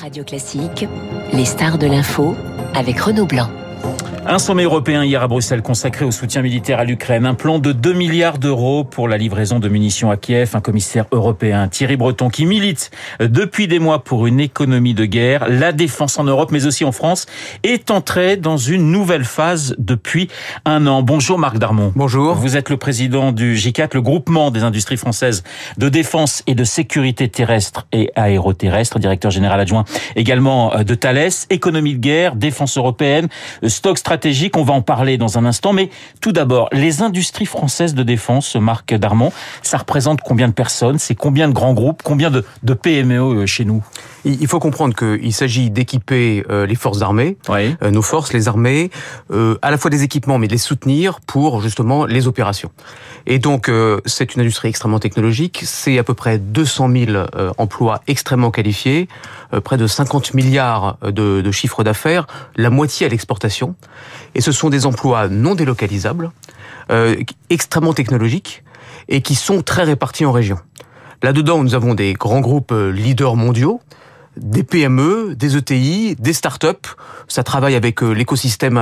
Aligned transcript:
Radio 0.00 0.24
Classique, 0.24 0.86
les 1.32 1.44
stars 1.44 1.78
de 1.78 1.86
l'info 1.86 2.36
avec 2.74 2.98
Renaud 2.98 3.26
Blanc. 3.26 3.48
Un 4.26 4.38
sommet 4.38 4.62
européen 4.62 5.04
hier 5.04 5.22
à 5.22 5.28
Bruxelles 5.28 5.60
consacré 5.60 6.06
au 6.06 6.10
soutien 6.10 6.40
militaire 6.40 6.78
à 6.78 6.84
l'Ukraine. 6.84 7.26
Un 7.26 7.34
plan 7.34 7.58
de 7.58 7.72
2 7.72 7.92
milliards 7.92 8.38
d'euros 8.38 8.82
pour 8.82 9.06
la 9.06 9.18
livraison 9.18 9.58
de 9.58 9.68
munitions 9.68 10.10
à 10.10 10.16
Kiev. 10.16 10.56
Un 10.56 10.60
commissaire 10.60 11.04
européen, 11.12 11.68
Thierry 11.68 11.96
Breton, 11.96 12.30
qui 12.30 12.46
milite 12.46 12.90
depuis 13.20 13.68
des 13.68 13.78
mois 13.78 14.02
pour 14.02 14.26
une 14.26 14.40
économie 14.40 14.94
de 14.94 15.04
guerre. 15.04 15.46
La 15.48 15.72
défense 15.72 16.18
en 16.18 16.24
Europe, 16.24 16.52
mais 16.52 16.64
aussi 16.64 16.86
en 16.86 16.92
France, 16.92 17.26
est 17.64 17.90
entrée 17.90 18.38
dans 18.38 18.56
une 18.56 18.90
nouvelle 18.90 19.24
phase 19.24 19.74
depuis 19.78 20.28
un 20.64 20.86
an. 20.86 21.02
Bonjour 21.02 21.38
Marc 21.38 21.58
Darmon. 21.58 21.92
Bonjour. 21.94 22.34
Vous 22.34 22.56
êtes 22.56 22.70
le 22.70 22.78
président 22.78 23.30
du 23.30 23.56
G4, 23.56 23.90
le 23.92 24.02
groupement 24.02 24.50
des 24.50 24.62
industries 24.62 24.96
françaises 24.96 25.44
de 25.76 25.90
défense 25.90 26.42
et 26.46 26.54
de 26.54 26.64
sécurité 26.64 27.28
terrestre 27.28 27.86
et 27.92 28.10
aéroterrestre, 28.16 28.98
directeur 28.98 29.30
général 29.30 29.60
adjoint 29.60 29.84
également 30.16 30.72
de 30.82 30.94
Thales. 30.94 31.28
Économie 31.50 31.94
de 31.94 32.00
guerre, 32.00 32.36
défense 32.36 32.78
européenne, 32.78 33.28
stock 33.74 33.98
stratégique. 33.98 34.56
On 34.56 34.64
va 34.64 34.72
en 34.72 34.82
parler 34.82 35.18
dans 35.18 35.38
un 35.38 35.44
instant. 35.44 35.72
Mais 35.72 35.90
tout 36.20 36.32
d'abord, 36.32 36.68
les 36.72 37.02
industries 37.02 37.46
françaises 37.46 37.94
de 37.94 38.02
défense, 38.02 38.56
Marc 38.56 38.94
Darmon, 38.94 39.32
ça 39.62 39.78
représente 39.78 40.20
combien 40.22 40.48
de 40.48 40.52
personnes? 40.52 40.98
C'est 40.98 41.14
combien 41.14 41.48
de 41.48 41.52
grands 41.52 41.74
groupes? 41.74 42.02
Combien 42.02 42.30
de, 42.30 42.74
PME 42.74 43.20
euh, 43.20 43.46
chez 43.46 43.64
nous? 43.64 43.82
Il 44.24 44.46
faut 44.46 44.58
comprendre 44.58 44.94
qu'il 44.94 45.32
s'agit 45.32 45.70
d'équiper 45.70 46.44
euh, 46.50 46.66
les 46.66 46.74
forces 46.74 47.02
armées, 47.02 47.36
oui. 47.48 47.76
Euh, 47.82 47.90
nos 47.90 48.02
forces, 48.02 48.32
les 48.32 48.48
armées, 48.48 48.90
à 49.62 49.70
la 49.70 49.78
fois 49.78 49.90
des 49.90 50.02
équipements, 50.02 50.38
mais 50.38 50.46
de 50.46 50.52
les 50.52 50.58
soutenir 50.58 51.20
pour 51.20 51.60
justement 51.60 52.06
les 52.06 52.26
opérations. 52.26 52.70
Et 53.26 53.38
donc, 53.38 53.70
c'est 54.04 54.34
une 54.34 54.40
industrie 54.42 54.68
extrêmement 54.68 54.98
technologique. 54.98 55.62
C'est 55.64 55.98
à 55.98 56.04
peu 56.04 56.14
près 56.14 56.38
200 56.38 56.90
000 56.90 57.26
emplois 57.58 58.00
extrêmement 58.06 58.50
qualifiés, 58.50 59.08
près 59.64 59.76
de 59.76 59.86
50 59.86 60.34
milliards 60.34 60.98
de, 61.02 61.40
de 61.40 61.50
chiffres 61.50 61.84
d'affaires, 61.84 62.26
la 62.56 62.70
moitié 62.70 63.06
à 63.06 63.08
l'exportation. 63.08 63.74
Et 64.34 64.40
ce 64.40 64.52
sont 64.52 64.68
des 64.70 64.86
emplois 64.86 65.28
non 65.28 65.54
délocalisables, 65.54 66.30
euh, 66.90 67.16
extrêmement 67.48 67.94
technologiques 67.94 68.62
et 69.08 69.22
qui 69.22 69.34
sont 69.34 69.62
très 69.62 69.84
répartis 69.84 70.26
en 70.26 70.32
régions. 70.32 70.58
Là-dedans, 71.22 71.62
nous 71.62 71.74
avons 71.74 71.94
des 71.94 72.12
grands 72.12 72.40
groupes 72.40 72.74
leaders 72.92 73.36
mondiaux, 73.36 73.80
des 74.36 74.62
PME, 74.62 75.34
des 75.36 75.56
ETI, 75.56 76.16
des 76.18 76.32
start-up. 76.32 76.86
Ça 77.28 77.42
travaille 77.42 77.74
avec 77.74 78.00
l'écosystème 78.02 78.78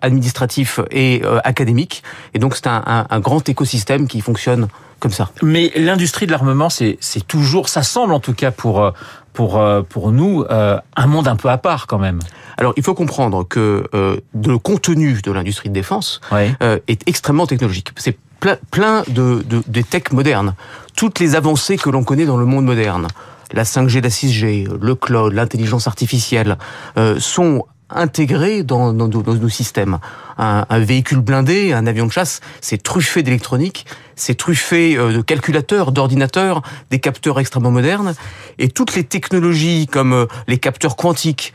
administratif 0.00 0.80
et 0.90 1.22
académique. 1.44 2.02
Et 2.34 2.38
donc, 2.38 2.56
c'est 2.56 2.66
un, 2.66 2.82
un, 2.86 3.06
un, 3.08 3.20
grand 3.20 3.48
écosystème 3.48 4.08
qui 4.08 4.20
fonctionne 4.20 4.68
comme 4.98 5.12
ça. 5.12 5.30
Mais 5.42 5.70
l'industrie 5.76 6.26
de 6.26 6.32
l'armement, 6.32 6.70
c'est 6.70 6.98
toujours, 7.28 7.68
ça 7.68 7.82
semble 7.82 8.12
en 8.12 8.20
tout 8.20 8.34
cas 8.34 8.50
pour 8.50 8.92
pour 9.32 9.62
pour 9.88 10.12
nous 10.12 10.44
un 10.48 11.06
monde 11.06 11.28
un 11.28 11.36
peu 11.36 11.48
à 11.48 11.58
part 11.58 11.86
quand 11.86 11.98
même. 11.98 12.20
Alors, 12.58 12.72
il 12.76 12.82
faut 12.82 12.94
comprendre 12.94 13.46
que 13.46 13.84
euh, 13.94 14.16
le 14.34 14.58
contenu 14.58 15.20
de 15.22 15.32
l'industrie 15.32 15.68
de 15.68 15.74
défense 15.74 16.20
oui. 16.32 16.54
euh, 16.62 16.78
est 16.88 17.06
extrêmement 17.06 17.46
technologique. 17.46 17.90
C'est 17.96 18.16
plein, 18.40 18.56
plein 18.70 19.02
de, 19.08 19.44
de, 19.46 19.62
de 19.66 19.82
tech 19.82 20.10
modernes. 20.12 20.54
Toutes 20.96 21.18
les 21.20 21.34
avancées 21.34 21.76
que 21.76 21.90
l'on 21.90 22.04
connaît 22.04 22.24
dans 22.24 22.38
le 22.38 22.46
monde 22.46 22.64
moderne, 22.64 23.08
la 23.52 23.64
5G, 23.64 24.02
la 24.02 24.08
6G, 24.08 24.68
le 24.80 24.94
cloud, 24.94 25.32
l'intelligence 25.32 25.86
artificielle, 25.86 26.58
euh, 26.96 27.18
sont 27.18 27.64
intégrés 27.90 28.62
dans, 28.62 28.92
dans, 28.92 29.08
dans, 29.08 29.34
nos 29.34 29.48
systèmes. 29.48 29.98
Un, 30.38 30.66
un, 30.68 30.78
véhicule 30.78 31.20
blindé, 31.20 31.72
un 31.72 31.86
avion 31.86 32.06
de 32.06 32.12
chasse, 32.12 32.40
c'est 32.60 32.82
truffé 32.82 33.22
d'électronique, 33.22 33.86
c'est 34.16 34.34
truffé 34.34 34.96
de 34.96 35.20
calculateurs, 35.20 35.92
d'ordinateurs, 35.92 36.62
des 36.90 36.98
capteurs 36.98 37.38
extrêmement 37.38 37.70
modernes, 37.70 38.14
et 38.58 38.68
toutes 38.68 38.94
les 38.94 39.04
technologies 39.04 39.86
comme 39.86 40.26
les 40.48 40.58
capteurs 40.58 40.96
quantiques, 40.96 41.52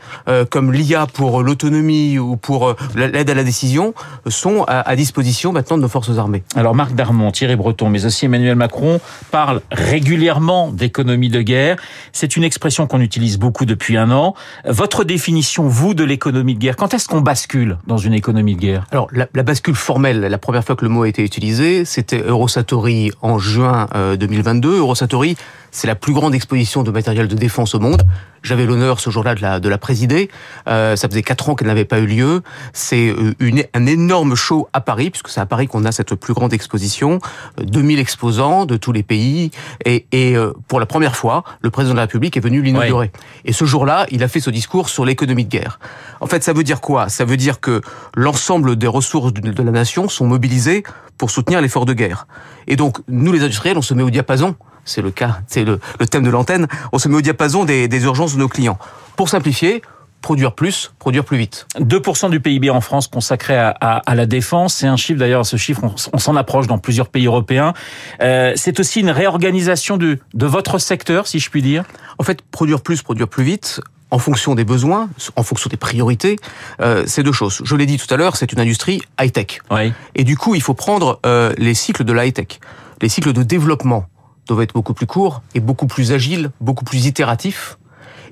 comme 0.50 0.72
l'IA 0.72 1.06
pour 1.06 1.42
l'autonomie 1.42 2.18
ou 2.18 2.36
pour 2.36 2.76
l'aide 2.94 3.28
à 3.28 3.34
la 3.34 3.44
décision, 3.44 3.94
sont 4.28 4.64
à, 4.68 4.80
à, 4.80 4.96
disposition 4.96 5.52
maintenant 5.52 5.76
de 5.76 5.82
nos 5.82 5.88
forces 5.88 6.16
armées. 6.18 6.44
Alors 6.54 6.74
Marc 6.74 6.94
Darmon, 6.94 7.32
Thierry 7.32 7.56
Breton, 7.56 7.90
mais 7.90 8.04
aussi 8.04 8.26
Emmanuel 8.26 8.54
Macron 8.54 9.00
parlent 9.30 9.60
régulièrement 9.70 10.70
d'économie 10.70 11.28
de 11.28 11.42
guerre. 11.42 11.76
C'est 12.12 12.36
une 12.36 12.44
expression 12.44 12.86
qu'on 12.86 13.00
utilise 13.00 13.38
beaucoup 13.38 13.66
depuis 13.66 13.96
un 13.96 14.10
an. 14.10 14.34
Votre 14.64 15.04
définition, 15.04 15.66
vous, 15.66 15.94
de 15.94 16.04
l'économie 16.04 16.54
de 16.54 16.60
guerre, 16.60 16.76
quand 16.76 16.94
est-ce 16.94 17.08
qu'on 17.08 17.20
bascule 17.20 17.78
dans 17.86 17.98
une 17.98 18.14
économie 18.14 18.54
de 18.54 18.60
guerre? 18.60 18.71
Alors, 18.90 19.08
la, 19.12 19.28
la, 19.34 19.42
bascule 19.42 19.74
formelle, 19.74 20.20
la 20.20 20.38
première 20.38 20.64
fois 20.64 20.76
que 20.76 20.84
le 20.84 20.90
mot 20.90 21.02
a 21.02 21.08
été 21.08 21.22
utilisé, 21.22 21.84
c'était 21.84 22.20
Eurosatori 22.20 23.10
en 23.20 23.38
juin 23.38 23.88
euh, 23.94 24.16
2022. 24.16 24.78
Eurosatori, 24.78 25.36
c'est 25.70 25.86
la 25.86 25.94
plus 25.94 26.12
grande 26.12 26.34
exposition 26.34 26.82
de 26.82 26.90
matériel 26.90 27.28
de 27.28 27.34
défense 27.34 27.74
au 27.74 27.80
monde. 27.80 28.02
J'avais 28.42 28.66
l'honneur 28.66 29.00
ce 29.00 29.08
jour-là 29.08 29.34
de 29.34 29.40
la, 29.40 29.60
de 29.60 29.68
la 29.68 29.78
présider. 29.78 30.28
Euh, 30.68 30.96
ça 30.96 31.08
faisait 31.08 31.22
quatre 31.22 31.48
ans 31.48 31.54
qu'elle 31.54 31.68
n'avait 31.68 31.84
pas 31.84 32.00
eu 32.00 32.06
lieu. 32.06 32.42
C'est 32.72 33.14
une, 33.38 33.64
un 33.72 33.86
énorme 33.86 34.34
show 34.34 34.68
à 34.72 34.80
Paris, 34.80 35.10
puisque 35.10 35.28
c'est 35.28 35.40
à 35.40 35.46
Paris 35.46 35.68
qu'on 35.68 35.84
a 35.84 35.92
cette 35.92 36.14
plus 36.14 36.34
grande 36.34 36.52
exposition. 36.52 37.20
2000 37.62 37.98
exposants 37.98 38.66
de 38.66 38.76
tous 38.76 38.92
les 38.92 39.02
pays. 39.02 39.50
Et, 39.84 40.06
et 40.12 40.36
euh, 40.36 40.52
pour 40.68 40.78
la 40.78 40.86
première 40.86 41.16
fois, 41.16 41.44
le 41.62 41.70
président 41.70 41.94
de 41.94 41.98
la 41.98 42.02
République 42.02 42.36
est 42.36 42.40
venu 42.40 42.60
l'inaugurer. 42.60 43.10
Oui. 43.14 43.20
Et 43.44 43.52
ce 43.52 43.64
jour-là, 43.64 44.06
il 44.10 44.22
a 44.22 44.28
fait 44.28 44.40
ce 44.40 44.50
discours 44.50 44.88
sur 44.88 45.04
l'économie 45.04 45.44
de 45.44 45.50
guerre. 45.50 45.78
En 46.20 46.26
fait, 46.26 46.42
ça 46.42 46.52
veut 46.52 46.64
dire 46.64 46.80
quoi? 46.80 47.08
Ça 47.08 47.24
veut 47.24 47.36
dire 47.36 47.60
que 47.60 47.80
l'ensemble 48.14 48.61
des 48.76 48.86
ressources 48.86 49.32
de 49.32 49.62
la 49.62 49.70
nation 49.70 50.08
sont 50.08 50.26
mobilisées 50.26 50.82
pour 51.18 51.30
soutenir 51.30 51.60
l'effort 51.60 51.86
de 51.86 51.92
guerre. 51.92 52.26
Et 52.66 52.76
donc, 52.76 52.98
nous 53.08 53.32
les 53.32 53.42
industriels, 53.42 53.78
on 53.78 53.82
se 53.82 53.94
met 53.94 54.02
au 54.02 54.10
diapason 54.10 54.56
c'est 54.84 55.02
le 55.02 55.10
cas, 55.10 55.38
c'est 55.46 55.64
le, 55.64 55.78
le, 56.00 56.06
thème 56.06 56.24
de 56.24 56.30
l'antenne, 56.30 56.66
on 56.92 56.98
se 56.98 57.08
met 57.08 57.16
au 57.16 57.20
diapason 57.20 57.64
des, 57.64 57.88
des, 57.88 58.04
urgences 58.04 58.34
de 58.34 58.38
nos 58.38 58.48
clients. 58.48 58.78
Pour 59.16 59.28
simplifier, 59.28 59.82
produire 60.22 60.54
plus, 60.54 60.92
produire 60.98 61.24
plus 61.24 61.36
vite. 61.36 61.66
2% 61.78 62.30
du 62.30 62.40
PIB 62.40 62.70
en 62.70 62.80
France 62.80 63.08
consacré 63.08 63.56
à, 63.56 63.74
à, 63.80 63.98
à 63.98 64.14
la 64.14 64.26
défense, 64.26 64.74
c'est 64.74 64.86
un 64.86 64.96
chiffre 64.96 65.18
d'ailleurs, 65.18 65.44
ce 65.44 65.56
chiffre, 65.56 65.82
on, 65.84 65.94
on 66.12 66.18
s'en 66.18 66.36
approche 66.36 66.66
dans 66.66 66.78
plusieurs 66.78 67.08
pays 67.08 67.26
européens. 67.26 67.74
Euh, 68.22 68.52
c'est 68.56 68.80
aussi 68.80 69.00
une 69.00 69.10
réorganisation 69.10 69.96
de, 69.96 70.18
de 70.34 70.46
votre 70.46 70.78
secteur, 70.78 71.26
si 71.26 71.38
je 71.38 71.50
puis 71.50 71.62
dire 71.62 71.84
En 72.18 72.24
fait, 72.24 72.42
produire 72.42 72.80
plus, 72.80 73.02
produire 73.02 73.28
plus 73.28 73.44
vite, 73.44 73.80
en 74.12 74.18
fonction 74.18 74.54
des 74.54 74.64
besoins, 74.64 75.08
en 75.36 75.42
fonction 75.42 75.68
des 75.68 75.78
priorités, 75.78 76.36
euh, 76.80 77.04
c'est 77.06 77.22
deux 77.22 77.32
choses. 77.32 77.62
Je 77.64 77.74
l'ai 77.74 77.86
dit 77.86 77.96
tout 77.96 78.12
à 78.12 78.18
l'heure, 78.18 78.36
c'est 78.36 78.52
une 78.52 78.60
industrie 78.60 79.00
high-tech. 79.18 79.62
Oui. 79.70 79.92
Et 80.14 80.22
du 80.22 80.36
coup, 80.36 80.54
il 80.54 80.60
faut 80.60 80.74
prendre 80.74 81.18
euh, 81.24 81.54
les 81.56 81.72
cycles 81.72 82.04
de 82.04 82.12
la 82.12 82.26
high-tech, 82.26 82.60
les 83.00 83.08
cycles 83.08 83.32
de 83.32 83.42
développement 83.42 84.04
doivent 84.46 84.60
être 84.60 84.74
beaucoup 84.74 84.92
plus 84.92 85.06
courts 85.06 85.42
et 85.54 85.60
beaucoup 85.60 85.86
plus 85.86 86.12
agiles, 86.12 86.50
beaucoup 86.60 86.84
plus 86.84 87.06
itératifs. 87.06 87.78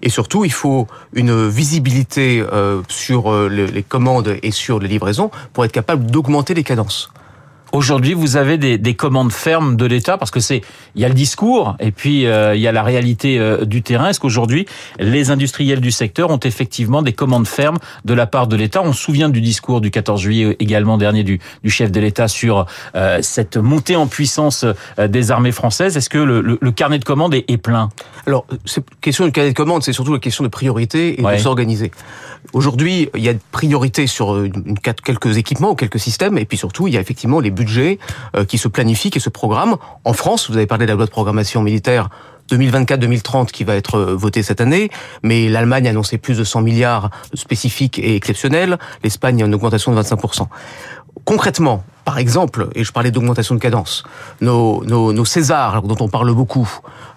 Et 0.03 0.11
surtout, 0.11 0.45
il 0.45 0.53
faut 0.53 0.87
une 1.15 1.49
visibilité 1.49 2.45
euh, 2.53 2.83
sur 2.89 3.33
les 3.49 3.83
commandes 3.83 4.37
et 4.43 4.51
sur 4.51 4.81
les 4.81 4.89
livraisons 4.89 5.31
pour 5.55 5.65
être 5.65 5.73
capable 5.73 6.11
d'augmenter 6.11 6.53
les 6.53 6.65
cadences. 6.65 7.11
Aujourd'hui, 7.72 8.14
vous 8.14 8.36
avez 8.36 8.58
des, 8.58 8.78
des, 8.78 8.94
commandes 8.94 9.31
fermes 9.31 9.76
de 9.76 9.86
l'État 9.86 10.19
parce 10.19 10.32
que 10.32 10.41
c'est 10.41 10.62
il 10.97 11.03
y 11.03 11.04
a 11.04 11.08
le 11.08 11.14
discours 11.14 11.76
et 11.78 11.92
puis 11.92 12.26
euh, 12.26 12.56
il 12.56 12.60
y 12.60 12.66
a 12.66 12.72
la 12.72 12.82
réalité 12.82 13.38
euh, 13.38 13.64
du 13.64 13.82
terrain. 13.82 14.08
Est-ce 14.08 14.19
qu'aujourd'hui 14.19 14.66
les 14.98 15.31
industriels 15.31 15.81
du 15.81 15.92
secteur 15.92 16.31
ont 16.31 16.41
effectivement 16.41 17.03
des 17.03 17.12
commandes 17.12 17.47
fermes 17.47 17.78
de 18.04 18.12
la 18.12 18.26
part 18.26 18.48
de 18.48 18.56
l'État? 18.56 18.82
On 18.82 18.92
se 18.92 19.00
souvient 19.00 19.28
du 19.28 19.41
discours 19.41 19.81
du 19.81 19.92
14 19.92 20.20
juillet 20.20 20.56
également 20.58 20.98
dernier 20.98 21.22
du, 21.22 21.38
du 21.62 21.70
chef 21.70 21.92
de 21.92 22.00
l'État 22.00 22.26
sur 22.26 22.66
euh, 22.97 23.20
cette 23.22 23.56
montée 23.56 23.94
en 23.94 24.08
puissance 24.08 24.64
des 24.98 25.31
armées 25.31 25.52
françaises. 25.52 25.97
Est-ce 25.97 26.10
que 26.10 26.19
le, 26.19 26.41
le, 26.41 26.58
le, 26.60 26.72
carnet 26.72 26.98
de 26.98 27.04
commandes 27.04 27.34
est, 27.34 27.44
est 27.48 27.56
plein? 27.56 27.91
Alors, 28.26 28.47
cette 28.64 28.87
question 29.00 29.25
du 29.26 29.32
carnet 29.32 29.50
de 29.50 29.56
commandes, 29.56 29.84
c'est 29.84 29.92
surtout 29.92 30.12
la 30.12 30.19
question 30.19 30.42
de 30.42 30.48
priorité 30.48 31.20
et 31.20 31.25
ouais. 31.25 31.37
de 31.37 31.41
s'organiser. 31.41 31.92
Aujourd'hui, 32.52 33.08
il 33.14 33.22
y 33.22 33.28
a 33.28 33.32
une 33.32 33.41
priorité 33.52 34.06
sur 34.06 34.42
une, 34.42 34.78
quelques 34.78 35.37
équipements 35.37 35.70
ou 35.70 35.75
quelques 35.75 36.00
systèmes, 36.00 36.38
et 36.38 36.44
puis 36.44 36.58
surtout, 36.58 36.88
il 36.88 36.94
y 36.94 36.97
a 36.97 37.00
effectivement 37.00 37.38
les 37.38 37.50
budget 37.60 37.98
euh, 38.37 38.44
qui 38.44 38.59
se 38.59 38.69
planifie, 38.69 39.10
qui 39.10 39.21
se 39.21 39.28
programme. 39.28 39.76
En 40.04 40.15
France, 40.15 40.48
vous 40.48 40.56
avez 40.56 40.66
parlé 40.66 40.87
de 40.87 40.91
la 40.91 40.97
loi 40.97 41.06
de 41.06 41.10
programmation 41.10 41.62
militaire 41.62 42.09
2024-2030 42.50 43.50
qui 43.50 43.65
va 43.65 43.76
être 43.76 43.97
euh, 43.97 44.15
votée 44.15 44.43
cette 44.43 44.60
année, 44.60 44.91
mais 45.22 45.48
l'Allemagne 45.48 45.87
a 45.87 45.91
annoncé 45.91 46.19
plus 46.19 46.38
de 46.38 46.44
100 46.44 46.62
milliards 46.62 47.11
spécifiques 47.35 47.99
et 47.99 48.17
exceptionnels, 48.17 48.79
l'Espagne 49.05 49.43
a 49.43 49.46
une 49.46 49.55
augmentation 49.55 49.94
de 49.94 50.00
25%. 50.00 50.46
Concrètement, 51.25 51.85
par 52.05 52.19
exemple, 52.19 52.69
et 52.75 52.82
je 52.82 52.93
parlais 52.93 53.11
d'augmentation 53.11 53.55
de 53.55 53.61
cadence, 53.61 54.05
nos, 54.40 54.82
nos, 54.85 55.12
nos, 55.12 55.25
Césars, 55.25 55.82
dont 55.82 55.96
on 56.00 56.08
parle 56.08 56.32
beaucoup, 56.32 56.69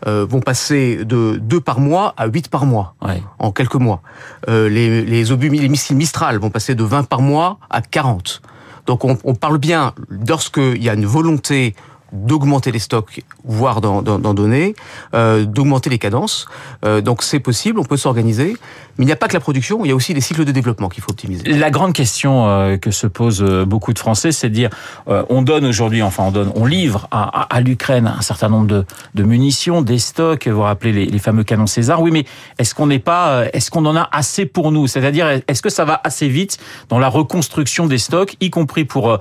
euh, 0.08 0.26
vont 0.30 0.42
passer 0.42 1.06
de 1.06 1.40
2 1.42 1.62
par 1.62 1.80
mois 1.80 2.14
à 2.18 2.28
8 2.28 2.50
par 2.50 2.66
mois, 2.66 2.96
ouais. 3.02 3.24
en 3.40 3.52
quelques 3.52 3.76
mois. 3.76 4.02
Euh, 4.50 4.68
les, 4.68 5.04
les 5.04 5.32
obus, 5.32 5.50
les 5.50 5.70
missiles 5.70 5.96
Mistral 5.96 6.38
vont 6.38 6.50
passer 6.50 6.76
de 6.76 6.84
20 6.84 7.08
par 7.08 7.22
mois 7.22 7.60
à 7.70 7.82
40. 7.82 8.42
Donc 8.86 9.06
on, 9.06 9.36
parle 9.36 9.58
bien, 9.58 9.94
lorsqu'il 10.28 10.84
y 10.84 10.90
a 10.90 10.94
une 10.94 11.06
volonté 11.06 11.76
d'augmenter 12.14 12.72
les 12.72 12.80
stocks, 12.80 13.22
voire 13.44 13.82
d'en 13.82 14.02
donner, 14.02 14.76
euh, 15.16 15.46
d'augmenter 15.46 15.90
les 15.90 15.98
cadences. 15.98 16.46
Euh, 16.86 17.02
donc 17.02 17.24
c'est 17.24 17.40
possible, 17.40 17.80
on 17.80 17.84
peut 17.84 17.98
s'organiser. 17.98 18.56
Mais 18.98 19.06
il 19.06 19.08
n'y 19.08 19.12
a 19.12 19.16
pas 19.16 19.28
que 19.28 19.34
la 19.34 19.40
production, 19.40 19.84
il 19.84 19.90
y 19.90 19.92
a 19.92 19.96
aussi 19.96 20.14
les 20.14 20.22
cycles 20.22 20.46
de 20.46 20.52
développement 20.52 20.88
qu'il 20.88 21.02
faut 21.02 21.10
optimiser. 21.10 21.44
La 21.46 21.72
grande 21.72 21.94
question 21.94 22.48
euh, 22.48 22.78
que 22.78 22.92
se 22.92 23.08
posent 23.08 23.44
beaucoup 23.66 23.92
de 23.92 23.98
Français, 23.98 24.32
c'est 24.32 24.50
de 24.50 24.54
dire, 24.54 24.70
on 25.08 25.42
donne 25.42 25.66
aujourd'hui, 25.66 26.04
enfin 26.04 26.26
on 26.28 26.32
donne, 26.32 26.52
on 26.56 26.66
livre 26.66 27.08
à, 27.10 27.60
l'Ukraine 27.62 28.06
un 28.06 28.22
certain 28.22 28.50
nombre 28.50 28.68
de, 28.68 28.86
de, 29.16 29.24
munitions, 29.24 29.82
des 29.82 29.98
stocks. 29.98 30.48
Vous 30.48 30.62
rappelez 30.62 30.92
les, 30.92 31.06
les 31.08 31.20
fameux 31.20 31.44
canons 31.44 31.66
César. 31.66 32.02
Oui, 32.02 32.12
mais 32.12 32.26
est-ce 32.60 32.76
qu'on 32.76 32.86
n'est 32.86 33.00
pas, 33.00 33.46
est-ce 33.54 33.72
qu'on 33.72 33.86
en 33.88 33.96
a 33.96 34.08
assez 34.12 34.46
pour 34.46 34.72
nous? 34.72 34.86
C'est-à-dire, 34.86 35.42
est-ce 35.48 35.64
que 35.64 35.70
ça 35.70 35.86
va 35.86 36.00
assez 36.04 36.28
vite 36.28 36.60
dans 36.90 37.00
la 37.00 37.08
reconstruction 37.08 37.88
des 37.88 37.98
stocks, 37.98 38.36
y 38.42 38.52
compris 38.52 38.86
pour 38.86 39.18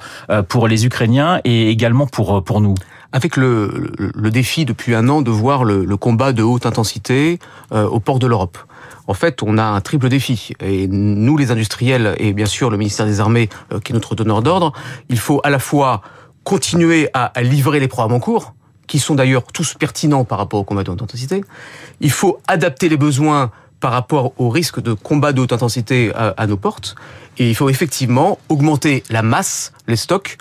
pour 0.49 0.69
les 0.69 0.85
Ukrainiens 0.85 1.41
et 1.45 1.71
également 1.71 2.07
pour 2.07 2.45
pour 2.45 2.61
nous? 2.61 2.75
Avec 3.13 3.37
le, 3.37 3.93
défi 4.31 4.65
depuis 4.65 4.95
un 4.95 5.09
an 5.09 5.23
de 5.23 5.31
voir 5.31 5.65
le, 5.65 5.97
combat 5.97 6.33
de 6.33 6.43
haute 6.43 6.67
intensité 6.67 7.39
euh, 7.73 7.87
au 7.87 8.01
port 8.01 8.19
de 8.19 8.27
l'Europe. 8.27 8.59
En 9.07 9.15
fait, 9.15 9.43
on 9.43 9.59
a 9.59 9.65
un 9.65 9.81
triple 9.81 10.09
défi. 10.09 10.53
Et 10.61 10.89
nous, 10.89 11.37
les 11.37 11.51
industriels, 11.51 12.15
et 12.19 12.33
bien 12.33 12.47
sûr 12.47 12.71
le 12.71 12.77
ministère 12.77 13.07
des 13.07 13.21
Armées, 13.21 13.49
euh, 13.73 13.81
qui 13.81 13.93
est 13.93 13.95
notre 13.95 14.15
donneur 14.15 14.43
d'ordre, 14.43 14.73
il 15.09 15.19
faut 15.19 15.41
à 15.45 15.51
la 15.51 15.59
fois 15.59 16.03
continuer 16.45 17.09
à, 17.13 17.31
livrer 17.43 17.79
les 17.79 17.89
programmes 17.89 18.15
en 18.15 18.21
cours, 18.21 18.55
qui 18.87 18.99
sont 18.99 19.15
d'ailleurs 19.15 19.45
tous 19.45 19.75
pertinents 19.75 20.25
par 20.25 20.39
rapport 20.39 20.61
au 20.61 20.65
combat 20.65 20.83
de 20.83 20.91
haute 20.91 21.03
intensité. 21.03 21.45
Il 22.01 22.11
faut 22.11 22.41
adapter 22.49 22.89
les 22.89 22.97
besoins 22.97 23.51
par 23.79 23.93
rapport 23.93 24.33
au 24.39 24.49
risque 24.49 24.81
de 24.81 24.93
combat 24.93 25.33
de 25.33 25.41
haute 25.41 25.53
intensité 25.53 26.13
à, 26.15 26.35
à 26.37 26.47
nos 26.47 26.57
portes. 26.57 26.95
Et 27.39 27.49
il 27.49 27.55
faut 27.55 27.69
effectivement 27.69 28.39
augmenter 28.49 29.03
la 29.11 29.23
masse, 29.23 29.73
les 29.87 29.97
stocks, 29.97 30.39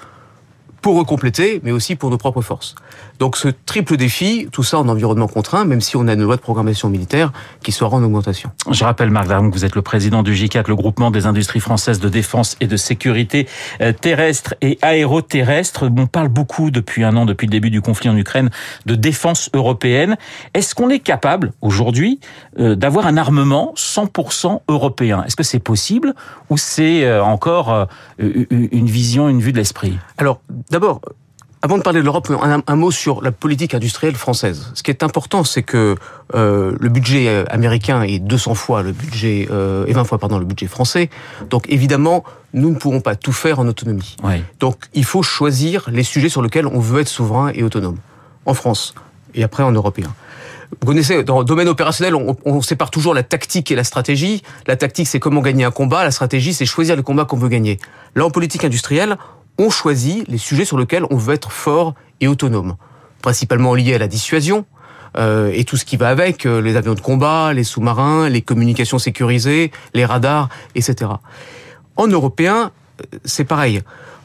pour 0.82 0.98
recompléter, 0.98 1.62
mais 1.64 1.72
aussi 1.72 1.96
pour 1.96 2.10
nos 2.10 2.18
propres 2.18 2.42
forces. 2.42 2.76
Donc 3.22 3.38
ce 3.38 3.50
triple 3.50 3.98
défi, 3.98 4.48
tout 4.52 4.64
ça 4.64 4.80
en 4.80 4.88
environnement 4.90 5.28
contraint, 5.28 5.64
même 5.64 5.80
si 5.80 5.96
on 5.96 6.08
a 6.08 6.14
une 6.14 6.24
loi 6.24 6.38
de 6.38 6.42
programmation 6.42 6.90
militaire 6.90 7.32
qui 7.62 7.72
sera 7.72 7.96
en 7.96 8.04
augmentation. 8.04 8.50
Je 8.72 8.84
rappelle, 8.84 9.12
Marc 9.12 9.28
Darmon, 9.28 9.52
que 9.52 9.56
vous 9.56 9.64
êtes 9.64 9.76
le 9.76 9.84
président 9.84 10.24
du 10.24 10.34
GICAT, 10.34 10.64
le 10.68 10.76
groupement 10.76 11.12
des 11.12 11.28
industries 11.28 11.60
françaises 11.60 12.00
de 12.00 12.10
défense 12.10 12.58
et 12.62 12.66
de 12.66 12.76
sécurité 12.78 13.48
euh, 13.80 13.94
terrestre 13.94 14.56
et 14.62 14.80
aéroterrestre. 14.82 15.84
On 15.96 16.08
parle 16.08 16.30
beaucoup 16.30 16.72
depuis 16.72 17.04
un 17.04 17.16
an, 17.16 17.28
depuis 17.28 17.46
le 17.46 17.52
début 17.52 17.70
du 17.70 17.80
conflit 17.80 18.10
en 18.10 18.18
Ukraine, 18.18 18.50
de 18.88 18.96
défense 18.96 19.52
européenne. 19.54 20.18
Est-ce 20.56 20.74
qu'on 20.74 20.90
est 20.90 20.98
capable 20.98 21.52
aujourd'hui 21.62 22.20
euh, 22.58 22.74
d'avoir 22.76 23.06
un 23.06 23.18
armement 23.18 23.76
100% 23.78 24.62
européen? 24.68 25.24
Est-ce 25.28 25.36
que 25.36 25.44
c'est 25.44 25.60
possible 25.60 26.16
ou 26.50 26.58
c'est 26.58 27.04
euh, 27.04 27.24
encore 27.24 27.88
une 28.18 28.88
vision, 28.88 29.30
une 29.30 29.42
vue 29.42 29.52
de 29.52 29.58
l'esprit? 29.58 30.00
Alors, 30.18 30.42
d'abord, 30.72 31.02
avant 31.62 31.78
de 31.78 31.84
parler 31.84 32.00
de 32.00 32.06
l'Europe, 32.06 32.30
un, 32.42 32.64
un, 32.66 32.76
mot 32.76 32.92
sur 32.92 33.22
la 33.22 33.32
politique 33.32 33.74
industrielle 33.74 34.16
française. 34.16 34.72
Ce 34.74 34.82
qui 34.82 34.90
est 34.90 35.04
important, 35.04 35.44
c'est 35.44 35.62
que 35.62 35.96
euh, 36.34 36.74
le 36.80 36.90
budget 36.90 37.46
américain 37.50 38.02
est 38.02 38.20
200 38.20 38.56
fois 38.56 38.82
le 38.82 38.92
budget 38.92 39.48
euh, 39.52 39.86
et 39.86 39.94
20 39.94 40.04
fois 40.06 40.18
pardon 40.18 40.40
le 40.40 40.46
budget 40.46 40.68
français. 40.68 41.10
Donc 41.50 41.66
évidemment, 41.70 42.24
nous 42.54 42.72
ne 42.72 42.76
pourrons 42.76 43.02
pas 43.02 43.16
tout 43.16 43.32
faire 43.32 43.60
en 43.60 43.68
autonomie. 43.68 44.16
Oui. 44.24 44.44
Donc 44.60 44.78
il 44.94 45.06
faut 45.06 45.22
choisir 45.22 45.88
les 45.92 46.04
sujets 46.04 46.30
sur 46.30 46.42
lesquels 46.42 46.66
on 46.66 46.80
veut 46.80 47.02
être 47.02 47.08
souverain 47.08 47.52
et 47.54 47.64
autonome 47.64 47.98
en 48.46 48.54
France 48.54 48.96
et 49.36 49.44
après 49.44 49.64
en 49.64 49.72
européen. 49.72 50.14
Vous 50.80 50.88
connaissez, 50.88 51.24
dans 51.24 51.40
le 51.40 51.46
domaine 51.46 51.68
opérationnel, 51.68 52.16
on, 52.16 52.38
on, 52.46 52.62
sépare 52.62 52.92
toujours 52.92 53.14
la 53.14 53.24
tactique 53.24 53.72
et 53.72 53.76
la 53.76 53.84
stratégie. 53.84 54.42
La 54.68 54.78
tactique, 54.78 55.06
c'est 55.06 55.20
comment 55.20 55.42
gagner 55.42 55.66
un 55.66 55.72
combat. 55.72 56.06
La 56.06 56.12
stratégie, 56.12 56.54
c'est 56.54 56.66
choisir 56.66 56.96
le 56.96 57.04
combat 57.04 57.26
qu'on 57.26 57.36
veut 57.36 57.50
gagner. 57.50 57.78
Là, 58.16 58.26
en 58.26 58.30
politique 58.30 58.64
industrielle, 58.64 59.18
on 59.62 59.70
choisit 59.70 60.28
les 60.28 60.40
sujets 60.40 60.66
sur 60.66 60.78
lesquels 60.78 61.06
on 61.12 61.18
veut 61.18 61.36
être 61.36 61.52
fort 61.52 61.94
et 62.20 62.28
autonome, 62.28 62.76
principalement 63.22 63.76
liés 63.76 63.94
à 63.94 64.00
la 64.00 64.08
dissuasion 64.08 64.66
euh, 65.18 65.52
et 65.54 65.66
tout 65.66 65.78
ce 65.78 65.86
qui 65.86 65.98
va 65.98 66.10
avec, 66.10 66.46
euh, 66.46 66.62
les 66.62 66.76
avions 66.76 66.96
de 66.96 67.02
combat, 67.02 67.54
les 67.54 67.64
sous-marins, 67.64 68.28
les 68.28 68.42
communications 68.42 68.98
sécurisées, 68.98 69.72
les 69.94 70.06
radars, 70.06 70.50
etc. 70.74 71.12
En 71.96 72.08
européen, 72.08 72.72
c'est 73.24 73.44
pareil. 73.44 73.82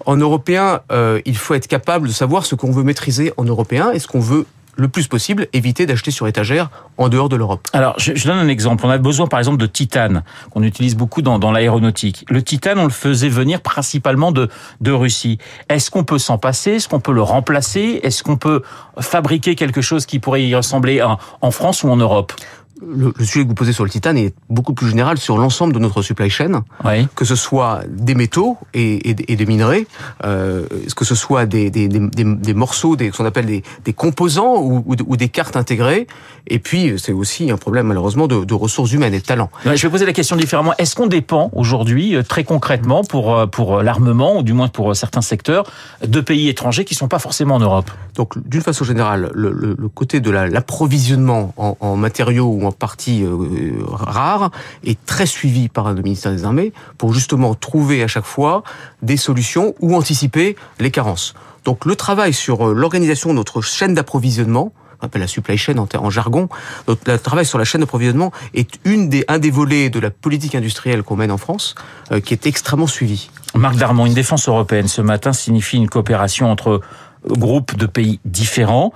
En 0.06 0.16
européen, 0.16 0.80
euh, 0.90 1.20
il 1.26 1.36
faut 1.36 1.54
être 1.54 1.66
capable 1.66 2.08
de 2.08 2.12
savoir 2.12 2.46
ce 2.46 2.54
qu'on 2.54 2.70
veut 2.70 2.84
maîtriser 2.84 3.32
en 3.36 3.44
européen 3.44 3.90
et 3.92 3.98
ce 3.98 4.06
qu'on 4.06 4.20
veut 4.20 4.46
le 4.76 4.88
plus 4.88 5.08
possible 5.08 5.48
éviter 5.52 5.86
d'acheter 5.86 6.10
sur 6.10 6.28
étagère 6.28 6.70
en 6.98 7.08
dehors 7.08 7.28
de 7.28 7.36
l'Europe. 7.36 7.66
Alors, 7.72 7.98
je, 7.98 8.14
je, 8.14 8.26
donne 8.26 8.38
un 8.38 8.48
exemple. 8.48 8.84
On 8.86 8.90
a 8.90 8.98
besoin, 8.98 9.26
par 9.26 9.38
exemple, 9.38 9.58
de 9.58 9.66
titane, 9.66 10.22
qu'on 10.50 10.62
utilise 10.62 10.94
beaucoup 10.94 11.22
dans, 11.22 11.38
dans 11.38 11.50
l'aéronautique. 11.50 12.24
Le 12.28 12.42
titane, 12.42 12.78
on 12.78 12.84
le 12.84 12.90
faisait 12.90 13.28
venir 13.28 13.60
principalement 13.60 14.32
de, 14.32 14.48
de 14.80 14.92
Russie. 14.92 15.38
Est-ce 15.68 15.90
qu'on 15.90 16.04
peut 16.04 16.18
s'en 16.18 16.38
passer? 16.38 16.72
Est-ce 16.72 16.88
qu'on 16.88 17.00
peut 17.00 17.12
le 17.12 17.22
remplacer? 17.22 18.00
Est-ce 18.02 18.22
qu'on 18.22 18.36
peut 18.36 18.62
fabriquer 19.00 19.54
quelque 19.54 19.80
chose 19.80 20.06
qui 20.06 20.18
pourrait 20.18 20.44
y 20.44 20.54
ressembler 20.54 21.02
en, 21.02 21.18
en 21.40 21.50
France 21.50 21.82
ou 21.82 21.88
en 21.88 21.96
Europe? 21.96 22.32
Le, 22.80 23.12
le, 23.16 23.24
sujet 23.24 23.42
que 23.44 23.48
vous 23.48 23.54
posez 23.54 23.72
sur 23.72 23.84
le 23.84 23.90
titane 23.90 24.16
est 24.18 24.34
beaucoup 24.48 24.74
plus 24.74 24.88
général 24.88 25.18
sur 25.18 25.38
l'ensemble 25.38 25.72
de 25.72 25.78
notre 25.78 26.02
supply 26.02 26.30
chain, 26.30 26.64
oui. 26.84 27.08
que 27.14 27.24
ce 27.24 27.34
soit 27.34 27.82
des 27.88 28.14
métaux 28.14 28.58
et, 28.74 29.10
et, 29.10 29.32
et 29.32 29.36
des 29.36 29.46
minerais, 29.46 29.86
euh, 30.24 30.66
que 30.94 31.04
ce 31.04 31.14
soit 31.14 31.46
des, 31.46 31.70
des, 31.70 31.88
des, 31.88 32.00
des 32.24 32.54
morceaux, 32.54 32.96
des, 32.96 33.10
ce 33.10 33.16
qu'on 33.16 33.24
appelle 33.24 33.46
des, 33.46 33.92
composants 33.92 34.56
ou, 34.56 34.84
ou, 34.86 34.94
ou, 35.06 35.16
des 35.16 35.28
cartes 35.28 35.56
intégrées, 35.56 36.06
et 36.46 36.58
puis 36.58 36.94
c'est 36.98 37.12
aussi 37.12 37.50
un 37.50 37.56
problème 37.56 37.86
malheureusement 37.86 38.26
de, 38.26 38.44
de, 38.44 38.54
ressources 38.54 38.92
humaines 38.92 39.14
et 39.14 39.20
de 39.20 39.24
talents. 39.24 39.50
Je 39.64 39.70
vais 39.70 39.90
poser 39.90 40.06
la 40.06 40.12
question 40.12 40.36
différemment. 40.36 40.74
Est-ce 40.78 40.94
qu'on 40.94 41.06
dépend 41.06 41.50
aujourd'hui 41.54 42.14
euh, 42.14 42.22
très 42.22 42.44
concrètement 42.44 43.02
pour, 43.04 43.34
euh, 43.34 43.46
pour 43.46 43.82
l'armement, 43.82 44.38
ou 44.38 44.42
du 44.42 44.52
moins 44.52 44.68
pour 44.68 44.94
certains 44.94 45.22
secteurs, 45.22 45.64
de 46.06 46.20
pays 46.20 46.48
étrangers 46.48 46.84
qui 46.84 46.94
ne 46.94 46.98
sont 46.98 47.08
pas 47.08 47.18
forcément 47.18 47.56
en 47.56 47.60
Europe? 47.60 47.90
Donc 48.16 48.36
d'une 48.48 48.62
façon 48.62 48.84
générale, 48.84 49.30
le, 49.34 49.52
le, 49.52 49.76
le 49.78 49.88
côté 49.88 50.20
de 50.20 50.30
l'approvisionnement 50.30 51.52
en, 51.56 51.76
en 51.80 51.96
matériaux 51.96 52.46
ou 52.46 52.66
en 52.66 52.72
partie 52.72 53.22
euh, 53.22 53.74
rare 53.86 54.50
est 54.84 54.98
très 55.06 55.26
suivi 55.26 55.68
par 55.68 55.92
le 55.92 56.02
ministère 56.02 56.32
des 56.32 56.44
Armées 56.44 56.72
pour 56.98 57.12
justement 57.12 57.54
trouver 57.54 58.02
à 58.02 58.08
chaque 58.08 58.24
fois 58.24 58.62
des 59.02 59.16
solutions 59.16 59.74
ou 59.80 59.94
anticiper 59.94 60.56
les 60.80 60.90
carences. 60.90 61.34
Donc 61.64 61.84
le 61.84 61.94
travail 61.94 62.32
sur 62.32 62.74
l'organisation 62.74 63.30
de 63.30 63.34
notre 63.34 63.60
chaîne 63.60 63.94
d'approvisionnement, 63.94 64.72
on 65.02 65.06
appelle 65.06 65.20
la 65.20 65.28
supply 65.28 65.58
chain 65.58 65.76
en, 65.76 65.86
en 65.98 66.10
jargon. 66.10 66.48
Donc, 66.86 66.98
le 67.06 67.18
travail 67.18 67.44
sur 67.44 67.58
la 67.58 67.64
chaîne 67.64 67.82
d'approvisionnement 67.82 68.32
est 68.54 68.78
une 68.84 69.10
des, 69.10 69.24
un 69.28 69.38
des 69.38 69.50
volets 69.50 69.90
de 69.90 70.00
la 70.00 70.10
politique 70.10 70.54
industrielle 70.54 71.02
qu'on 71.02 71.16
mène 71.16 71.30
en 71.30 71.36
France, 71.36 71.74
euh, 72.12 72.20
qui 72.20 72.32
est 72.32 72.46
extrêmement 72.46 72.86
suivi. 72.86 73.28
Marc 73.54 73.76
Darmon, 73.76 74.06
une 74.06 74.14
défense 74.14 74.48
européenne 74.48 74.88
ce 74.88 75.02
matin 75.02 75.34
signifie 75.34 75.76
une 75.76 75.90
coopération 75.90 76.50
entre 76.50 76.80
groupes 77.28 77.76
de 77.76 77.86
pays 77.86 78.20
différents. 78.24 78.92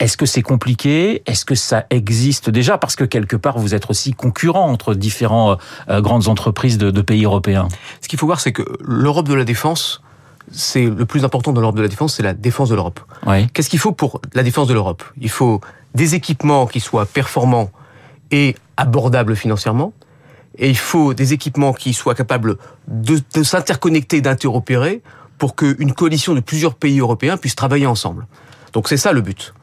Est-ce 0.00 0.16
que 0.16 0.26
c'est 0.26 0.42
compliqué? 0.42 1.22
Est-ce 1.26 1.44
que 1.44 1.54
ça 1.54 1.86
existe 1.90 2.50
déjà? 2.50 2.78
Parce 2.78 2.96
que 2.96 3.04
quelque 3.04 3.36
part, 3.36 3.58
vous 3.58 3.74
êtes 3.74 3.88
aussi 3.90 4.12
concurrent 4.12 4.68
entre 4.68 4.94
différentes 4.94 5.60
euh, 5.88 6.00
grandes 6.00 6.28
entreprises 6.28 6.78
de, 6.78 6.90
de, 6.90 7.00
pays 7.00 7.24
européens. 7.24 7.68
Ce 8.00 8.08
qu'il 8.08 8.18
faut 8.18 8.26
voir, 8.26 8.40
c'est 8.40 8.52
que 8.52 8.64
l'Europe 8.80 9.28
de 9.28 9.34
la 9.34 9.44
défense, 9.44 10.02
c'est 10.50 10.84
le 10.84 11.06
plus 11.06 11.24
important 11.24 11.52
dans 11.52 11.60
l'Europe 11.60 11.76
de 11.76 11.82
la 11.82 11.88
défense, 11.88 12.16
c'est 12.16 12.22
la 12.24 12.34
défense 12.34 12.68
de 12.70 12.74
l'Europe. 12.74 13.00
Oui. 13.26 13.46
Qu'est-ce 13.48 13.70
qu'il 13.70 13.78
faut 13.78 13.92
pour 13.92 14.20
la 14.34 14.42
défense 14.42 14.66
de 14.66 14.74
l'Europe? 14.74 15.04
Il 15.20 15.30
faut 15.30 15.60
des 15.94 16.16
équipements 16.16 16.66
qui 16.66 16.80
soient 16.80 17.06
performants 17.06 17.70
et 18.32 18.56
abordables 18.76 19.36
financièrement. 19.36 19.92
Et 20.58 20.70
il 20.70 20.76
faut 20.76 21.14
des 21.14 21.32
équipements 21.32 21.72
qui 21.72 21.94
soient 21.94 22.14
capables 22.14 22.56
de, 22.88 23.20
de 23.34 23.42
s'interconnecter, 23.42 24.20
d'interopérer 24.20 25.02
pour 25.38 25.56
qu'une 25.56 25.92
coalition 25.92 26.34
de 26.34 26.40
plusieurs 26.40 26.74
pays 26.74 27.00
européens 27.00 27.36
puisse 27.36 27.56
travailler 27.56 27.86
ensemble. 27.86 28.26
Donc 28.72 28.88
c'est 28.88 28.96
ça 28.96 29.12
le 29.12 29.20
but. 29.20 29.54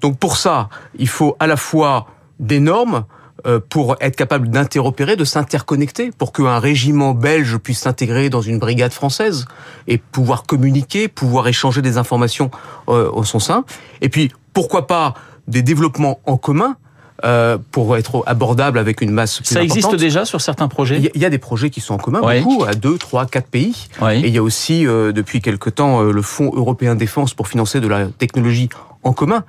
Donc 0.00 0.18
pour 0.18 0.36
ça, 0.36 0.68
il 0.98 1.08
faut 1.08 1.36
à 1.40 1.46
la 1.46 1.56
fois 1.56 2.06
des 2.40 2.60
normes 2.60 3.04
euh, 3.46 3.60
pour 3.60 3.96
être 4.00 4.16
capable 4.16 4.48
d'interopérer, 4.48 5.16
de 5.16 5.24
s'interconnecter, 5.24 6.12
pour 6.16 6.32
qu'un 6.32 6.58
régiment 6.58 7.12
belge 7.12 7.58
puisse 7.58 7.80
s'intégrer 7.80 8.30
dans 8.30 8.40
une 8.40 8.58
brigade 8.58 8.92
française 8.92 9.44
et 9.86 9.98
pouvoir 9.98 10.44
communiquer, 10.44 11.08
pouvoir 11.08 11.46
échanger 11.46 11.82
des 11.82 11.98
informations 11.98 12.50
euh, 12.88 13.10
au 13.10 13.22
son 13.22 13.40
sein. 13.40 13.64
Et 14.00 14.08
puis, 14.08 14.32
pourquoi 14.54 14.86
pas 14.86 15.14
des 15.46 15.62
développements 15.62 16.20
en 16.24 16.38
commun 16.38 16.76
euh, 17.24 17.58
pour 17.70 17.96
être 17.96 18.22
abordable 18.26 18.78
avec 18.78 19.00
une 19.00 19.10
masse 19.10 19.38
plus 19.38 19.46
Ça 19.54 19.60
importante. 19.60 19.76
existe 19.76 19.96
déjà 19.96 20.24
sur 20.24 20.40
certains 20.40 20.68
projets 20.68 20.98
Il 20.98 21.10
y, 21.14 21.20
y, 21.20 21.24
a 21.24 21.30
des 21.30 21.38
projets 21.38 21.70
qui 21.70 21.80
sont 21.80 21.94
en 21.94 21.98
commun, 21.98 22.20
beaucoup, 22.20 22.64
à 22.64 22.74
deux, 22.74 22.98
trois, 22.98 23.24
quatre 23.26 23.48
pays. 23.48 23.88
Oui. 24.02 24.16
Et 24.16 24.28
il 24.28 24.34
y 24.34 24.38
a 24.38 24.42
aussi, 24.42 24.86
euh, 24.86 25.12
depuis 25.12 25.40
quelque 25.40 25.70
temps, 25.70 26.02
euh, 26.02 26.12
le 26.12 26.22
Fonds 26.22 26.50
européen 26.54 26.94
défense 26.94 27.32
pour 27.32 27.48
financer 27.48 27.80
de 27.80 27.88
la 27.88 28.06
technologie 28.06 28.68
en 29.02 29.12
commun. 29.12 29.44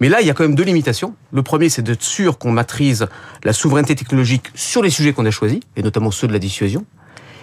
Mais 0.00 0.08
là, 0.08 0.20
il 0.20 0.26
y 0.26 0.30
a 0.30 0.34
quand 0.34 0.44
même 0.44 0.54
deux 0.54 0.64
limitations. 0.64 1.14
Le 1.32 1.42
premier, 1.42 1.68
c'est 1.68 1.82
d'être 1.82 2.02
sûr 2.02 2.36
qu'on 2.36 2.52
maîtrise 2.52 3.06
la 3.42 3.52
souveraineté 3.52 3.94
technologique 3.94 4.46
sur 4.54 4.82
les 4.82 4.90
sujets 4.90 5.12
qu'on 5.12 5.24
a 5.24 5.30
choisis, 5.30 5.60
et 5.76 5.82
notamment 5.82 6.10
ceux 6.10 6.26
de 6.26 6.32
la 6.32 6.38
dissuasion. 6.38 6.84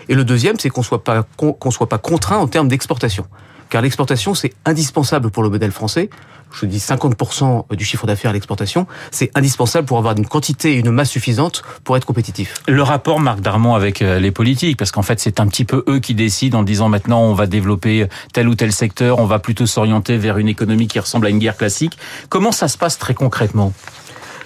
Et 0.09 0.15
le 0.15 0.25
deuxième, 0.25 0.59
c'est 0.59 0.69
qu'on 0.69 0.83
soit 0.83 1.03
pas 1.03 1.23
qu'on 1.37 1.71
soit 1.71 1.87
pas 1.87 1.97
contraint 1.97 2.37
en 2.37 2.47
termes 2.47 2.67
d'exportation. 2.67 3.25
Car 3.71 3.81
l'exportation, 3.81 4.35
c'est 4.35 4.53
indispensable 4.65 5.31
pour 5.31 5.41
le 5.41 5.49
modèle 5.49 5.71
français. 5.71 6.09
Je 6.53 6.65
dis 6.65 6.79
50% 6.79 7.73
du 7.73 7.85
chiffre 7.85 8.05
d'affaires 8.05 8.31
à 8.31 8.33
l'exportation, 8.33 8.85
c'est 9.09 9.31
indispensable 9.35 9.87
pour 9.87 9.97
avoir 9.97 10.17
une 10.17 10.25
quantité 10.25 10.73
et 10.73 10.79
une 10.79 10.91
masse 10.91 11.09
suffisante 11.09 11.63
pour 11.85 11.95
être 11.95 12.05
compétitif. 12.05 12.55
Le 12.67 12.83
rapport, 12.83 13.21
Marc 13.21 13.39
Darmon, 13.39 13.73
avec 13.73 14.01
euh, 14.01 14.19
les 14.19 14.31
politiques, 14.31 14.75
parce 14.75 14.91
qu'en 14.91 15.01
fait, 15.01 15.21
c'est 15.21 15.39
un 15.39 15.47
petit 15.47 15.63
peu 15.63 15.85
eux 15.87 15.99
qui 15.99 16.13
décident 16.13 16.59
en 16.59 16.63
disant 16.63 16.89
maintenant 16.89 17.21
on 17.21 17.33
va 17.33 17.47
développer 17.47 18.07
tel 18.33 18.49
ou 18.49 18.55
tel 18.55 18.73
secteur, 18.73 19.19
on 19.19 19.25
va 19.25 19.39
plutôt 19.39 19.65
s'orienter 19.65 20.17
vers 20.17 20.37
une 20.37 20.49
économie 20.49 20.87
qui 20.87 20.99
ressemble 20.99 21.27
à 21.27 21.29
une 21.29 21.39
guerre 21.39 21.55
classique. 21.55 21.97
Comment 22.27 22.51
ça 22.51 22.67
se 22.67 22.77
passe 22.77 22.97
très 22.97 23.13
concrètement? 23.13 23.71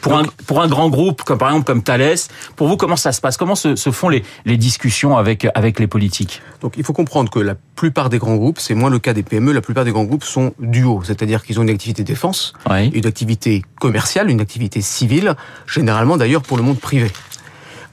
Pour, 0.06 0.18
un, 0.18 0.24
pour 0.46 0.62
un 0.62 0.68
grand 0.68 0.90
groupe, 0.90 1.24
comme 1.24 1.40
par 1.40 1.50
exemple 1.50 1.66
comme 1.66 1.82
Thales, 1.82 2.16
pour 2.56 2.68
vous, 2.68 2.78
comment 2.78 2.96
ça 2.96 3.12
se 3.12 3.20
passe? 3.22 3.38
Comment 3.38 3.56
se, 3.56 3.76
se 3.76 3.90
font 3.90 4.08
les, 4.10 4.24
les 4.46 4.56
discussions 4.56 5.18
avec, 5.18 5.48
avec 5.56 5.80
les 5.80 5.88
politiques? 5.88 6.42
Donc 6.62 6.76
il 6.78 6.84
faut 6.84 6.94
comprendre 6.94 7.32
que 7.32 7.40
la 7.40 7.56
plupart 7.76 8.10
des 8.10 8.20
grands 8.20 8.36
groupes, 8.36 8.60
c'est 8.60 8.76
moins 8.76 8.92
le 8.92 9.00
cas 9.00 9.14
des 9.14 9.24
PME, 9.24 9.52
la 9.52 9.62
plupart 9.62 9.84
des 9.84 9.92
grands 9.92 10.04
groupes 10.04 10.24
sont 10.24 10.54
duo, 10.60 11.02
c'est-à-dire 11.04 11.44
qu'ils 11.44 11.60
ont 11.60 11.64
une 11.64 11.72
activité 11.72 12.04
défense, 12.04 12.54
Oui. 12.70 12.90
une 12.90 13.08
activité 13.08 13.64
commerciale, 13.80 14.30
une 14.30 14.42
activité 14.42 14.82
civile, 14.82 15.34
généralement 15.66 16.18
d'ailleurs 16.18 16.44
pour 16.44 16.58
le 16.58 16.64
monde 16.64 16.80
privé. 16.80 17.12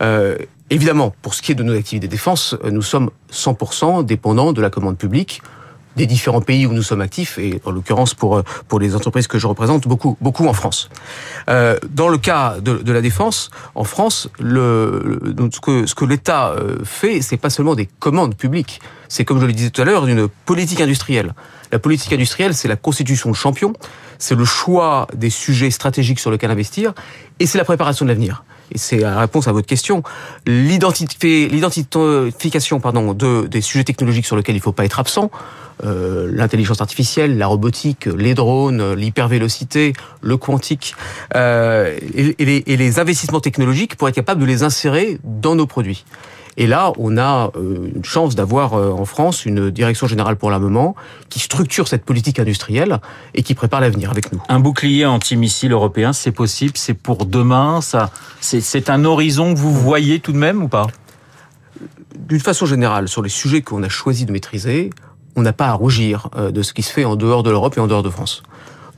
Euh, 0.03 0.37
évidemment, 0.69 1.15
pour 1.23 1.33
ce 1.33 1.41
qui 1.41 1.53
est 1.53 1.55
de 1.55 1.63
nos 1.63 1.75
activités 1.77 2.09
défense, 2.09 2.55
euh, 2.65 2.71
nous 2.71 2.83
sommes 2.83 3.11
100% 3.33 4.05
dépendants 4.05 4.53
de 4.53 4.61
la 4.61 4.69
commande 4.69 4.99
publique 4.99 5.41
des 5.97 6.07
différents 6.07 6.41
pays 6.41 6.67
où 6.67 6.73
nous 6.73 6.83
sommes 6.83 7.01
actifs, 7.03 7.39
et 7.39 7.61
en 7.65 7.71
l'occurrence 7.71 8.15
pour, 8.15 8.39
euh, 8.39 8.43
pour 8.69 8.81
les 8.81 8.95
entreprises 8.95 9.27
que 9.27 9.39
je 9.39 9.47
représente, 9.47 9.87
beaucoup, 9.87 10.17
beaucoup 10.21 10.47
en 10.47 10.53
France. 10.55 10.89
Euh, 11.49 11.79
dans 11.91 12.09
le 12.09 12.19
cas 12.19 12.57
de, 12.61 12.79
de 12.79 12.93
la 12.93 13.01
défense, 13.01 13.51
en 13.75 13.85
France, 13.85 14.29
le, 14.39 15.21
le- 15.23 15.51
ce 15.53 15.61
que, 15.61 15.87
ce 15.87 15.95
que 15.95 16.05
l'État 16.05 16.51
euh, 16.51 16.79
fait, 16.85 17.21
c'est 17.21 17.37
pas 17.37 17.51
seulement 17.51 17.75
des 17.75 17.87
commandes 17.99 18.35
publiques, 18.37 18.81
c'est 19.09 19.25
comme 19.25 19.41
je 19.41 19.47
le 19.47 19.53
disais 19.53 19.71
tout 19.71 19.83
à 19.83 19.85
l'heure, 19.85 20.07
une 20.07 20.29
politique 20.47 20.81
industrielle. 20.81 21.35
La 21.71 21.79
politique 21.79 22.13
industrielle, 22.13 22.55
c'est 22.55 22.69
la 22.69 22.77
constitution 22.77 23.31
de 23.31 23.35
champions, 23.37 23.73
c'est 24.19 24.35
le 24.35 24.45
choix 24.45 25.07
des 25.15 25.31
sujets 25.31 25.71
stratégiques 25.71 26.21
sur 26.21 26.31
lesquels 26.31 26.51
investir, 26.51 26.93
et 27.41 27.47
c'est 27.47 27.59
la 27.59 27.65
préparation 27.65 28.05
de 28.07 28.11
l'avenir. 28.11 28.45
Et 28.75 28.79
c'est 28.79 28.97
la 28.99 29.19
réponse 29.19 29.49
à 29.49 29.53
votre 29.53 29.67
question. 29.67 30.03
L'identifi- 30.47 31.49
L'identification 31.51 32.81
pardon, 32.81 33.13
de, 33.13 33.47
des 33.47 33.61
sujets 33.61 33.85
technologiques 33.85 34.25
sur 34.27 34.37
lesquels 34.37 34.55
il 34.55 34.59
ne 34.61 34.63
faut 34.63 34.73
pas 34.73 34.85
être 34.87 34.99
absent, 34.99 35.31
euh, 35.85 36.31
l'intelligence 36.33 36.81
artificielle, 36.81 37.39
la 37.39 37.47
robotique, 37.47 38.07
les 38.07 38.35
drones, 38.35 38.95
l'hypervélocité, 38.95 39.93
le 40.21 40.37
quantique, 40.37 40.95
euh, 41.35 41.97
et, 42.15 42.35
et 42.39 42.45
les, 42.45 42.63
et 42.67 42.77
les 42.77 42.99
investissements 42.99 43.41
technologiques 43.41 43.97
pour 43.97 44.09
être 44.09 44.15
capable 44.15 44.41
de 44.41 44.47
les 44.47 44.63
insérer 44.63 45.19
dans 45.25 45.55
nos 45.55 45.67
produits. 45.67 46.05
Et 46.59 46.67
là, 46.67 46.93
on 46.99 47.17
a 47.17 47.51
euh, 47.57 47.91
une 47.95 48.05
chance 48.05 48.35
d'avoir 48.35 48.75
en 48.75 49.07
France 49.07 49.47
une 49.47 49.71
direction 49.71 50.07
générale 50.07 50.37
pour 50.37 50.51
l'armement 50.51 50.95
qui 51.31 51.39
structure 51.39 51.89
cette 51.89 52.05
politique 52.05 52.39
industrielle 52.39 53.01
et 53.35 53.43
qui 53.43 53.55
prépare 53.55 53.81
l'avenir 53.81 54.11
avec 54.11 54.33
nous. 54.33 54.43
Un 54.51 54.61
bouclier 54.61 55.07
antimissile 55.07 55.73
européen, 55.73 56.13
c'est 56.13 56.31
possible, 56.31 56.75
c'est 56.77 56.93
pour 56.93 57.25
demain, 57.25 57.81
ça, 57.81 58.11
c'est 58.41 58.91
un 58.91 59.05
horizon 59.07 59.55
que 59.55 59.59
vous 59.59 59.73
voyez 59.73 60.21
tout 60.21 60.33
de 60.33 60.39
même 60.39 60.63
ou 60.63 60.69
pas? 60.69 60.87
D'une 62.19 62.41
façon 62.41 62.67
générale, 62.67 63.09
sur 63.09 63.23
les 63.23 63.31
sujets 63.31 63.63
qu'on 63.63 63.83
a 63.83 63.89
choisi 63.89 64.27
de 64.27 64.33
maîtriser, 64.33 64.91
on 65.37 65.43
n'a 65.43 65.53
pas 65.53 65.69
à 65.69 65.73
rougir 65.73 66.29
euh, 66.37 66.51
de 66.51 66.63
ce 66.63 66.73
qui 66.73 66.83
se 66.83 66.93
fait 66.93 67.05
en 67.05 67.17
dehors 67.17 67.43
de 67.43 67.51
l'Europe 67.51 67.77
et 67.77 67.81
en 67.81 67.87
dehors 67.87 68.03
de 68.03 68.11
France. 68.11 68.43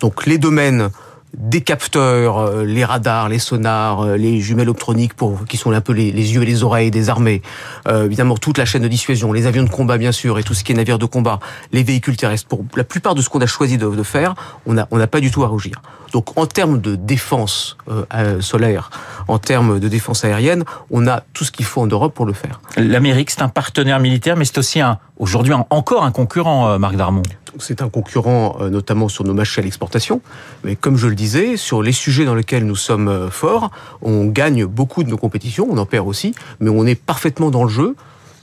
Donc 0.00 0.26
les 0.26 0.38
domaines 0.38 0.90
des 1.36 1.60
capteurs, 1.60 2.38
euh, 2.38 2.64
les 2.64 2.84
radars, 2.84 3.28
les 3.28 3.38
sonars, 3.38 4.02
euh, 4.02 4.16
les 4.16 4.40
jumelles 4.40 4.68
optroniques 4.68 5.14
pour 5.14 5.44
qui 5.46 5.56
sont 5.56 5.72
un 5.72 5.80
peu 5.80 5.92
les, 5.92 6.12
les 6.12 6.34
yeux 6.34 6.42
et 6.42 6.46
les 6.46 6.62
oreilles 6.62 6.90
des 6.90 7.10
armées, 7.10 7.42
euh, 7.88 8.06
évidemment 8.06 8.36
toute 8.36 8.58
la 8.58 8.64
chaîne 8.64 8.82
de 8.82 8.88
dissuasion, 8.88 9.32
les 9.32 9.46
avions 9.46 9.64
de 9.64 9.68
combat 9.68 9.98
bien 9.98 10.12
sûr 10.12 10.38
et 10.38 10.42
tout 10.42 10.54
ce 10.54 10.64
qui 10.64 10.72
est 10.72 10.74
navires 10.74 10.98
de 10.98 11.06
combat, 11.06 11.40
les 11.72 11.82
véhicules 11.82 12.16
terrestres. 12.16 12.46
Pour 12.46 12.64
la 12.76 12.84
plupart 12.84 13.14
de 13.14 13.22
ce 13.22 13.28
qu'on 13.28 13.40
a 13.40 13.46
choisi 13.46 13.78
de, 13.78 13.88
de 13.88 14.02
faire, 14.02 14.34
on 14.66 14.74
n'a 14.74 14.88
on 14.90 15.04
pas 15.06 15.20
du 15.20 15.30
tout 15.30 15.44
à 15.44 15.48
rougir. 15.48 15.82
Donc 16.12 16.38
en 16.38 16.46
termes 16.46 16.80
de 16.80 16.94
défense 16.94 17.76
euh, 17.88 18.04
euh, 18.14 18.40
solaire, 18.40 18.90
en 19.28 19.38
termes 19.38 19.80
de 19.80 19.88
défense 19.88 20.24
aérienne, 20.24 20.64
on 20.90 21.06
a 21.08 21.22
tout 21.32 21.44
ce 21.44 21.50
qu'il 21.50 21.66
faut 21.66 21.80
en 21.80 21.86
Europe 21.86 22.14
pour 22.14 22.26
le 22.26 22.32
faire. 22.32 22.60
L'Amérique, 22.76 23.30
c'est 23.30 23.42
un 23.42 23.48
partenaire 23.48 23.98
militaire, 23.98 24.36
mais 24.36 24.44
c'est 24.44 24.58
aussi 24.58 24.80
un, 24.80 24.98
aujourd'hui 25.18 25.52
encore 25.70 26.04
un 26.04 26.12
concurrent, 26.12 26.78
Marc 26.78 26.96
Darmon. 26.96 27.22
C'est 27.58 27.82
un 27.82 27.88
concurrent 27.88 28.56
euh, 28.61 28.70
notamment 28.70 29.08
sur 29.08 29.25
nos 29.25 29.34
marchés 29.34 29.61
à 29.61 29.64
l'exportation, 29.64 30.20
mais 30.64 30.76
comme 30.76 30.96
je 30.96 31.06
le 31.06 31.14
disais, 31.14 31.56
sur 31.56 31.82
les 31.82 31.92
sujets 31.92 32.25
dans 32.25 32.34
lesquels 32.34 32.66
nous 32.66 32.76
sommes 32.76 33.08
euh, 33.08 33.30
forts, 33.30 33.70
on 34.02 34.26
gagne 34.26 34.64
beaucoup 34.66 35.04
de 35.04 35.11
nos 35.11 35.16
compétitions, 35.16 35.66
on 35.70 35.78
en 35.78 35.87
perd 35.87 36.06
aussi, 36.06 36.34
mais 36.61 36.70
on 36.70 36.87
est 36.87 36.94
parfaitement 36.94 37.50
dans 37.50 37.64
le 37.64 37.70
jeu 37.70 37.94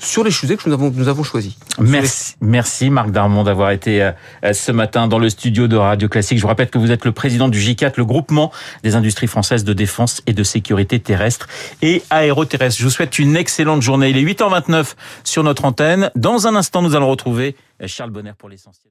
sur 0.02 0.24
les 0.24 0.32
sujets 0.32 0.58
que 0.58 0.68
nous 0.68 0.74
avons, 0.74 0.92
nous 0.92 1.08
avons 1.08 1.24
choisis. 1.24 1.56
Merci, 1.80 2.36
merci 2.42 2.90
Marc 2.90 3.12
Darmon 3.12 3.44
d'avoir 3.44 3.72
été 3.72 4.02
euh, 4.02 4.54
ce 4.54 4.72
matin 4.72 5.08
dans 5.08 5.20
le 5.20 5.30
studio 5.30 5.68
de 5.68 5.78
Radio 5.78 6.10
Classique. 6.10 6.38
Je 6.38 6.42
vous 6.42 6.48
rappelle 6.48 6.70
que 6.70 6.80
vous 6.80 6.92
êtes 6.92 7.06
le 7.06 7.12
président 7.12 7.48
du 7.48 7.60
J4, 7.60 7.94
le 7.98 8.06
groupement 8.06 8.52
des 8.84 8.96
industries 8.96 9.28
françaises 9.28 9.64
de 9.64 9.74
défense 9.74 10.22
et 10.26 10.34
de 10.34 10.44
sécurité 10.44 11.00
terrestre 11.00 11.48
et 11.82 12.02
aéroterrestre. 12.10 12.80
Je 12.80 12.84
vous 12.84 12.90
souhaite 12.90 13.20
une 13.20 13.36
excellente 13.36 13.82
journée. 13.82 14.10
Il 14.10 14.18
est 14.18 14.24
8h29 14.24 14.96
sur 15.24 15.44
notre 15.44 15.66
antenne. 15.66 16.10
Dans 16.16 16.48
un 16.48 16.56
instant, 16.56 16.82
nous 16.82 16.96
allons 16.96 17.10
retrouver 17.10 17.56
Charles 17.86 18.12
Bonner 18.12 18.34
pour 18.38 18.50
l'essentiel. 18.50 18.90